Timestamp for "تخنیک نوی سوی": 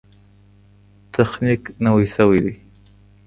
1.13-2.39